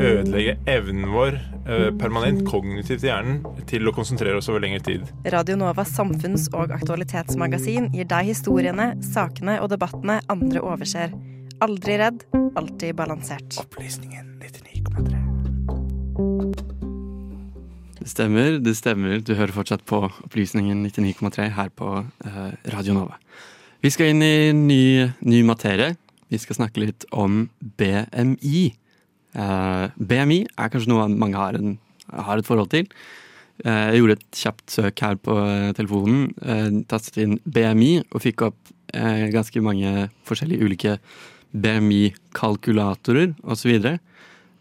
[0.00, 5.06] ødelegge evnen vår eh, permanent kognitivt i hjernen til å konsentrere oss over lengre tid.
[5.32, 11.14] Radio Novas samfunns- og aktualitetsmagasin gir deg historiene, sakene og debattene andre overser.
[11.64, 12.24] Aldri redd,
[12.58, 13.58] alltid balansert.
[13.62, 15.24] Opplysningen 99,3.
[18.00, 19.20] Det stemmer, det stemmer.
[19.24, 23.20] Du hører fortsatt på Opplysningen 99,3 her på eh, Radio Nova.
[23.84, 24.84] Vi skal inn i ny,
[25.24, 25.94] ny materie.
[26.32, 27.46] Vi skal snakke litt om
[27.78, 28.72] BMI.
[29.34, 31.76] Eh, BMI er kanskje noe mange har, en,
[32.12, 32.88] har et forhold til.
[33.64, 36.32] Eh, jeg gjorde et kjapt søk her på eh, telefonen.
[36.90, 38.60] tastet inn BMI og fikk opp
[38.94, 40.92] ganske mange forskjellige ulike
[41.50, 43.88] BMI-kalkulatorer osv.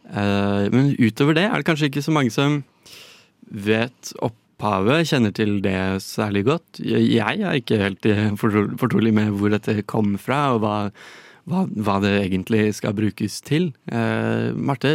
[0.10, 2.64] Men utover det er det kanskje ikke så mange som
[3.46, 6.82] vet opphavet, kjenner til det særlig godt.
[6.82, 8.10] Jeg, er ikke helt
[8.42, 10.80] fortrolig med hvor dette kom fra, og hva,
[11.50, 13.72] hva, hva det egentlig skal brukes til.
[13.92, 14.94] Eh, Marte,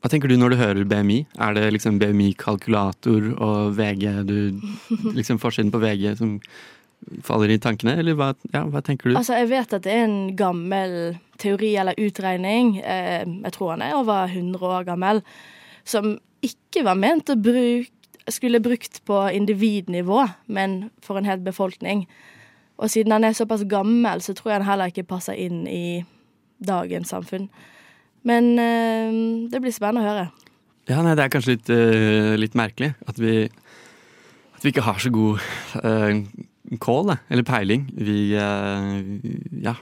[0.00, 1.20] hva tenker du når du hører BMI?
[1.38, 4.36] Er det liksom BMI-kalkulator og VG du
[5.12, 6.38] Liksom forsiden på VG som
[7.24, 9.16] faller i tankene, eller hva, ja, hva tenker du?
[9.16, 10.96] Altså, jeg vet at det er en gammel
[11.40, 15.22] teori eller utregning, eh, jeg tror han er over 100 år gammel,
[15.88, 17.92] som ikke var ment å bruke,
[18.30, 22.04] skulle brukt på individnivå, men for en hel befolkning.
[22.80, 26.00] Og siden han er såpass gammel, så tror jeg han heller ikke passer inn i
[26.64, 27.48] dagens samfunn.
[28.28, 30.28] Men eh, det blir spennende å høre.
[30.90, 33.44] Ja, nei, det er kanskje litt, eh, litt merkelig at vi,
[34.56, 35.44] at vi ikke har så god
[36.78, 37.86] kål, da, eller peiling.
[37.96, 39.74] Vi, eh, ja,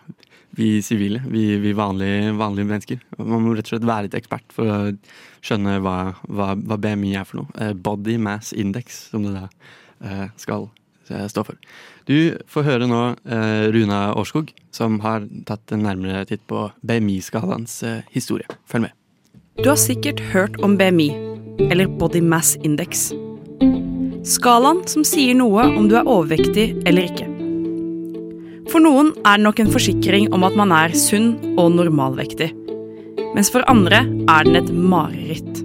[0.59, 3.03] vi sivile, vi, vi vanlige, vanlige mennesker.
[3.19, 4.79] Man må rett og slett være litt ekspert for å
[5.45, 7.53] skjønne hva, hva, hva BMI er for noe.
[7.61, 9.47] Eh, Body Mass Index, som det da
[10.01, 10.71] eh, skal
[11.11, 11.61] eh, står for.
[12.09, 17.81] Du får høre nå eh, Runa Årskog, som har tatt en nærmere titt på BMI-skalaens
[17.87, 18.49] eh, historie.
[18.71, 18.97] Følg med.
[19.59, 21.11] Du har sikkert hørt om BMI,
[21.71, 23.11] eller Body Mass Index.
[24.29, 27.27] Skalaen som sier noe om du er overvektig eller ikke.
[28.69, 32.51] For noen er det nok en forsikring om at man er sunn og normalvektig.
[33.35, 35.63] Mens for andre er den et mareritt.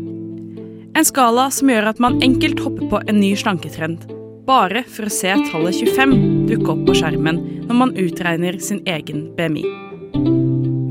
[0.94, 4.06] En skala som gjør at man enkelt hopper på en ny slanketrend,
[4.48, 6.14] bare for å se tallet 25
[6.50, 9.64] dukke opp på skjermen når man utregner sin egen BMI.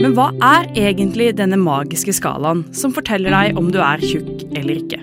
[0.03, 4.81] Men hva er egentlig denne magiske skalaen som forteller deg om du er tjukk eller
[4.81, 5.03] ikke?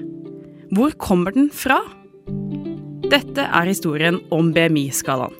[0.76, 1.80] Hvor kommer den fra?
[3.10, 5.34] Dette er historien om BMI-skalaen.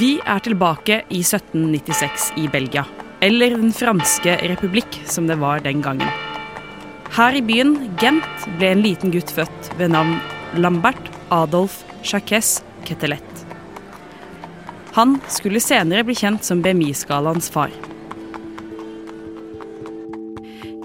[0.00, 2.86] Vi er tilbake i 1796 i Belgia,
[3.20, 6.08] eller Den franske republikk som det var den gangen.
[7.12, 10.16] Her i byen Gent ble en liten gutt født ved navn
[10.56, 13.46] Lambert Adolf Jacques Ketelet.
[14.92, 17.72] Han skulle senere bli kjent som BMI-skalaens far.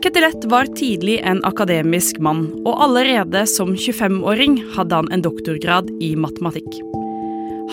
[0.04, 6.14] Ketelet var tidlig en akademisk mann, og allerede som 25-åring hadde han en doktorgrad i
[6.16, 6.80] matematikk.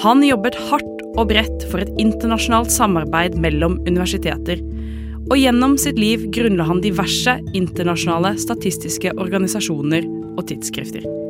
[0.03, 4.59] Han jobbet hardt og bredt for et internasjonalt samarbeid mellom universiteter,
[5.31, 11.24] og gjennom sitt liv grunnla han diverse internasjonale statistiske organisasjoner og tidsskrifter.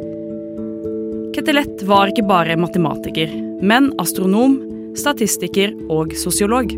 [1.35, 3.33] Ketelet var ikke bare matematiker,
[3.65, 4.61] men astronom,
[4.95, 6.71] statistiker og sosiolog.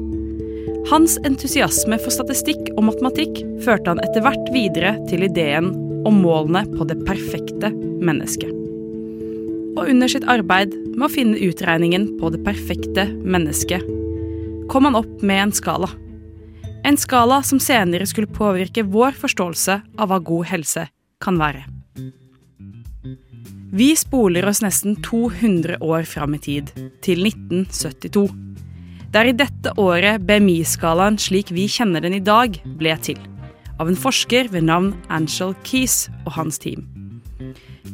[0.88, 5.72] Hans entusiasme for statistikk og matematikk førte han etter hvert videre til ideen
[6.08, 8.52] om målene på det perfekte mennesket.
[9.76, 13.84] Og under sitt arbeid med å finne utregningen på det perfekte mennesket,
[14.72, 15.92] kom han opp med en skala.
[16.86, 20.88] En skala som senere skulle påvirke vår forståelse av hva god helse
[21.20, 21.75] kan være.
[23.76, 26.70] Vi spoler oss nesten 200 år fram i tid,
[27.04, 28.22] til 1972.
[29.12, 33.20] Det er i dette året BMI-skalaen slik vi kjenner den i dag, ble til.
[33.76, 36.86] Av en forsker ved navn Angel Keys og hans team.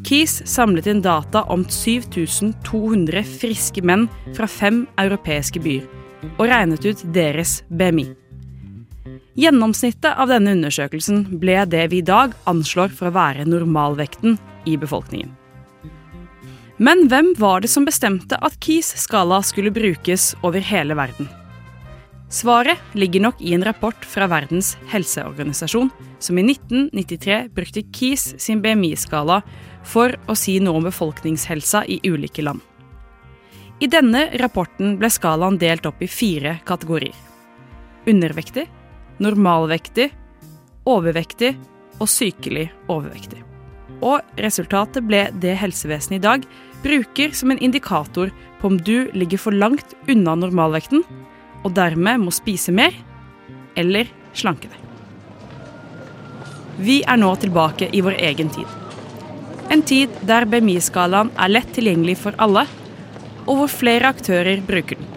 [0.07, 4.07] Keys samlet inn data om 7200 friske menn
[4.39, 5.91] fra fem europeiske byer,
[6.37, 8.07] og regnet ut deres BMI.
[9.35, 14.39] Gjennomsnittet av denne undersøkelsen ble det vi i dag anslår for å være normalvekten
[14.71, 15.42] i befolkningen.
[16.83, 21.29] Men hvem var det som bestemte at Keys skala skulle brukes over hele verden?
[22.33, 28.65] Svaret ligger nok i en rapport fra Verdens helseorganisasjon, som i 1993 brukte KIS sin
[28.65, 29.43] BMI-skala
[29.87, 32.59] for å si noe om befolkningshelsa i ulike land.
[33.79, 37.15] I denne rapporten ble skalaen delt opp i fire kategorier.
[38.11, 38.67] Undervektig,
[39.23, 40.11] normalvektig,
[40.89, 41.55] overvektig
[42.01, 43.52] og sykelig overvektig.
[44.03, 46.47] Og resultatet ble det helsevesenet i dag
[46.83, 51.05] bruker som en indikator på om du ligger for langt unna normalvekten,
[51.63, 52.95] og dermed må spise mer
[53.79, 54.79] eller slanke deg.
[56.83, 58.67] Vi er nå tilbake i vår egen tid.
[59.71, 62.67] En tid der BMI-skalaen er lett tilgjengelig for alle,
[63.47, 65.09] og hvor flere aktører bruker den.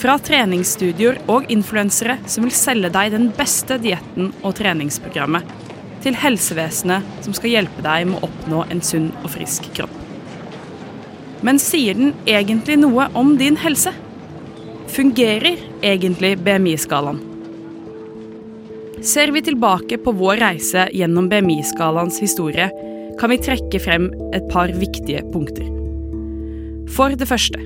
[0.00, 5.44] Fra treningsstudioer og influensere som vil selge deg den beste dietten og treningsprogrammet,
[6.04, 9.96] til helsevesenet som skal hjelpe deg med å oppnå en sunn og frisk kropp.
[11.46, 13.92] Men sier den egentlig noe om din helse?
[14.90, 17.20] Fungerer egentlig BMI-skalaen?
[19.00, 22.68] Ser vi tilbake på vår reise gjennom BMI-skalaens historie,
[23.20, 25.64] kan vi trekke frem et par viktige punkter.
[26.90, 27.62] For det første.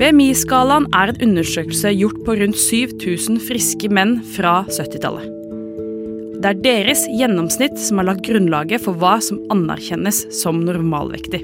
[0.00, 5.39] BMI-skalaen er en undersøkelse gjort på rundt 7000 friske menn fra 70-tallet.
[6.40, 11.42] Det er deres gjennomsnitt som har lagt grunnlaget for hva som anerkjennes som normalvektig.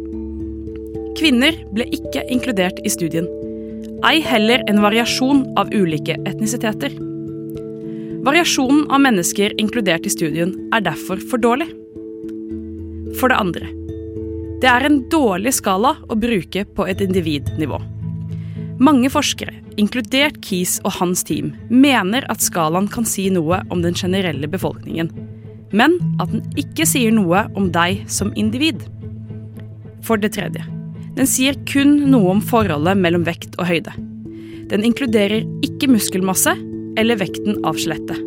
[1.18, 3.28] Kvinner ble ikke inkludert i studien,
[4.08, 6.96] ei heller en variasjon av ulike etnisiteter.
[8.24, 11.68] Variasjonen av mennesker inkludert i studien er derfor for dårlig.
[13.20, 13.68] For det andre.
[14.64, 17.82] Det er en dårlig skala å bruke på et individnivå.
[18.76, 23.96] Mange forskere, inkludert Keys og hans team, mener at skalaen kan si noe om den
[23.96, 25.08] generelle befolkningen,
[25.72, 28.84] men at den ikke sier noe om deg som individ.
[30.04, 30.64] For det tredje.
[31.16, 33.94] Den sier kun noe om forholdet mellom vekt og høyde.
[34.68, 36.52] Den inkluderer ikke muskelmasse
[37.00, 38.20] eller vekten av skjelettet.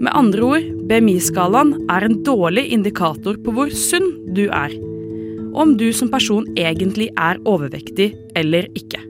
[0.00, 4.74] Med andre ord, BMI-skalaen er en dårlig indikator på hvor sunn du er,
[5.52, 9.04] og om du som person egentlig er overvektig eller ikke.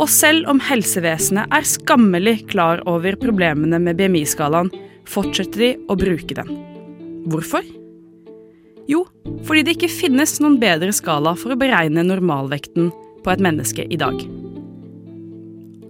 [0.00, 4.72] Og selv om helsevesenet er skammelig klar over problemene med BMI-skalaen,
[5.08, 6.52] fortsetter de å bruke den.
[7.30, 7.66] Hvorfor?
[8.90, 9.04] Jo,
[9.46, 12.90] fordi det ikke finnes noen bedre skala for å beregne normalvekten
[13.22, 14.16] på et menneske i dag.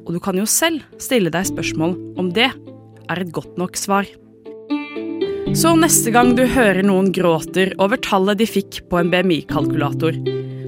[0.02, 4.08] Og du kan jo selv stille deg spørsmål om det er et godt nok svar.
[5.56, 10.16] Så neste gang du hører noen gråter over tallet de fikk på en BMI-kalkulator,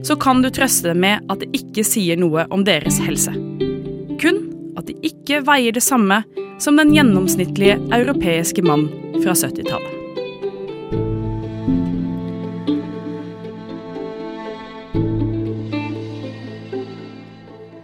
[0.04, 3.32] så kan du trøste dem med at det ikke sier noe om deres helse.
[4.20, 4.42] Kun
[4.76, 6.22] at de ikke veier det samme
[6.62, 8.88] som den gjennomsnittlige europeiske mann
[9.24, 10.00] fra 70-tallet.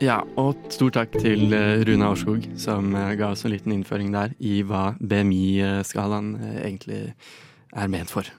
[0.01, 4.09] Ja, og stor takk til eh, Rune Aurskog, som eh, ga oss en liten innføring
[4.15, 7.03] der i hva BMI-skalaen eh, egentlig
[7.77, 8.31] er ment for.